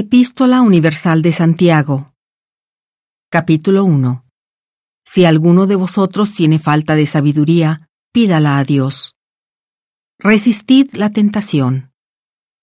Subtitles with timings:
[0.00, 2.14] Epístola Universal de Santiago
[3.32, 4.24] Capítulo 1
[5.04, 9.16] Si alguno de vosotros tiene falta de sabiduría, pídala a Dios.
[10.20, 11.90] Resistid la tentación.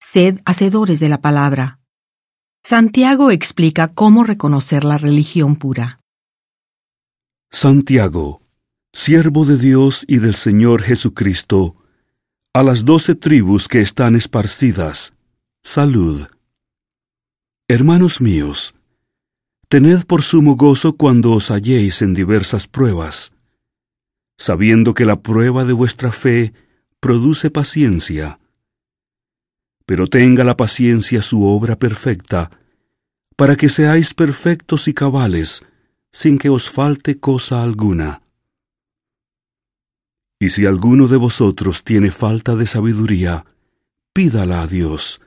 [0.00, 1.78] Sed hacedores de la palabra.
[2.64, 6.00] Santiago explica cómo reconocer la religión pura.
[7.50, 8.40] Santiago,
[8.94, 11.76] siervo de Dios y del Señor Jesucristo,
[12.54, 15.12] a las doce tribus que están esparcidas,
[15.62, 16.28] salud.
[17.68, 18.76] Hermanos míos,
[19.68, 23.32] tened por sumo gozo cuando os halléis en diversas pruebas,
[24.38, 26.54] sabiendo que la prueba de vuestra fe
[27.00, 28.38] produce paciencia.
[29.84, 32.52] Pero tenga la paciencia su obra perfecta,
[33.34, 35.64] para que seáis perfectos y cabales,
[36.12, 38.22] sin que os falte cosa alguna.
[40.38, 43.44] Y si alguno de vosotros tiene falta de sabiduría,
[44.12, 45.20] pídala a Dios,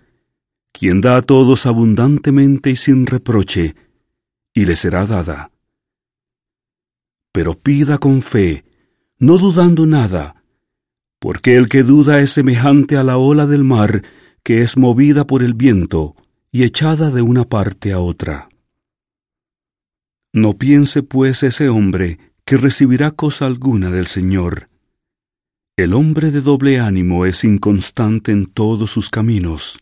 [0.72, 3.76] quien da a todos abundantemente y sin reproche,
[4.54, 5.52] y le será dada.
[7.32, 8.66] Pero pida con fe,
[9.18, 10.44] no dudando nada,
[11.20, 14.04] porque el que duda es semejante a la ola del mar
[14.44, 16.16] que es movida por el viento
[16.52, 18.50] y echada de una parte a otra.
[20.34, 24.70] No piense pues ese hombre que recibirá cosa alguna del Señor.
[25.78, 29.80] El hombre de doble ánimo es inconstante en todos sus caminos.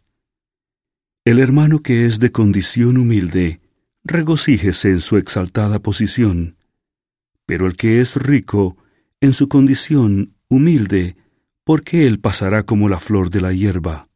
[1.28, 3.60] El hermano que es de condición humilde,
[4.06, 6.56] regocíjese en su exaltada posición,
[7.46, 8.78] pero el que es rico,
[9.20, 11.18] en su condición humilde,
[11.66, 14.08] porque él pasará como la flor de la hierba.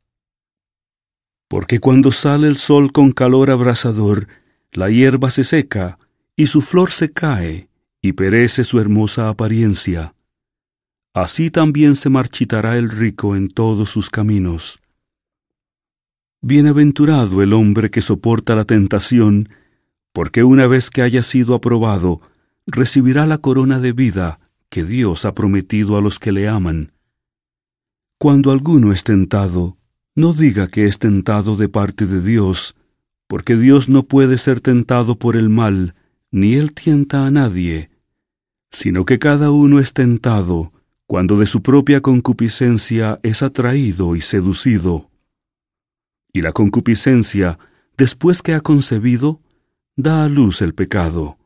[1.49, 4.29] Porque cuando sale el sol con calor abrasador,
[4.71, 5.99] la hierba se seca,
[6.37, 7.67] y su flor se cae,
[8.01, 10.15] y perece su hermosa apariencia.
[11.13, 14.79] Así también se marchitará el rico en todos sus caminos.
[16.43, 19.49] Bienaventurado el hombre que soporta la tentación,
[20.11, 22.19] porque una vez que haya sido aprobado,
[22.65, 24.39] recibirá la corona de vida
[24.71, 26.93] que Dios ha prometido a los que le aman.
[28.17, 29.77] Cuando alguno es tentado,
[30.15, 32.75] no diga que es tentado de parte de Dios,
[33.27, 35.93] porque Dios no puede ser tentado por el mal,
[36.31, 37.91] ni él tienta a nadie,
[38.71, 40.73] sino que cada uno es tentado
[41.05, 45.10] cuando de su propia concupiscencia es atraído y seducido
[46.33, 47.59] y la concupiscencia,
[47.97, 49.41] después que ha concebido,
[49.95, 51.37] da a luz el pecado,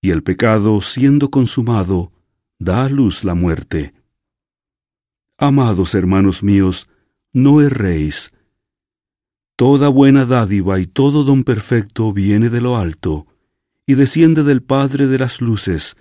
[0.00, 2.12] y el pecado, siendo consumado,
[2.58, 3.94] da a luz la muerte.
[5.38, 6.88] Amados hermanos míos,
[7.32, 8.32] no erréis.
[9.56, 13.26] Toda buena dádiva y todo don perfecto viene de lo alto,
[13.86, 15.96] y desciende del Padre de las luces,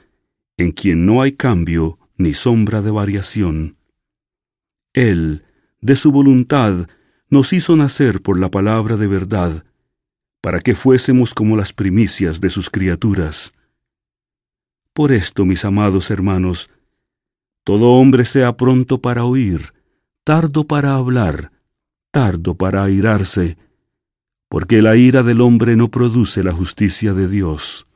[0.58, 3.78] en quien no hay cambio ni sombra de variación.
[4.94, 5.44] Él,
[5.82, 6.88] de su voluntad,
[7.34, 9.66] nos hizo nacer por la palabra de verdad,
[10.40, 13.54] para que fuésemos como las primicias de sus criaturas.
[14.94, 16.70] Por esto, mis amados hermanos,
[17.64, 19.74] todo hombre sea pronto para oír,
[20.24, 21.52] tardo para hablar,
[22.12, 23.58] tardo para airarse,
[24.48, 27.88] porque la ira del hombre no produce la justicia de Dios.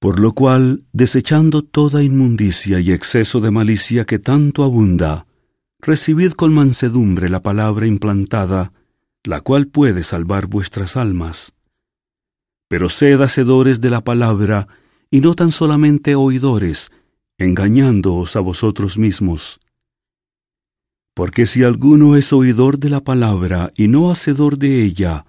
[0.00, 5.26] Por lo cual, desechando toda inmundicia y exceso de malicia que tanto abunda,
[5.82, 8.72] recibid con mansedumbre la palabra implantada,
[9.24, 11.52] la cual puede salvar vuestras almas.
[12.68, 14.68] Pero sed hacedores de la palabra,
[15.10, 16.90] y no tan solamente oidores,
[17.38, 19.60] engañándoos a vosotros mismos.
[21.14, 25.26] Porque si alguno es oidor de la palabra y no hacedor de ella,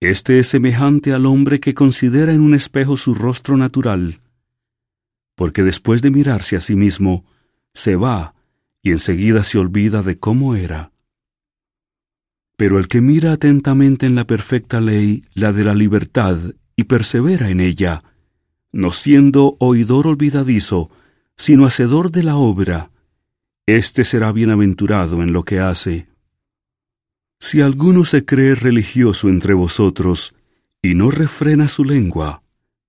[0.00, 4.20] éste es semejante al hombre que considera en un espejo su rostro natural,
[5.34, 7.24] porque después de mirarse a sí mismo,
[7.72, 8.34] se va
[8.84, 10.92] y enseguida se olvida de cómo era.
[12.56, 16.36] Pero el que mira atentamente en la perfecta ley, la de la libertad,
[16.76, 18.04] y persevera en ella,
[18.72, 20.90] no siendo oidor olvidadizo,
[21.36, 22.90] sino hacedor de la obra,
[23.66, 26.06] éste será bienaventurado en lo que hace.
[27.40, 30.34] Si alguno se cree religioso entre vosotros,
[30.82, 32.42] y no refrena su lengua,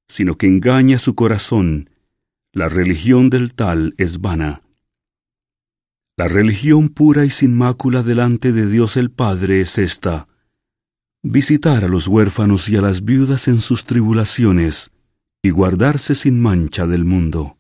[0.10, 1.90] sino que engaña su corazón,
[2.52, 4.65] la religión del tal es vana.
[6.18, 10.30] La religión pura y sin mácula delante de Dios el Padre es esta,
[11.22, 14.92] visitar a los huérfanos y a las viudas en sus tribulaciones,
[15.44, 17.58] y guardarse sin mancha del mundo.